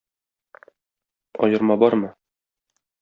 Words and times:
Аерма 1.49 1.77
бармы? 1.85 2.13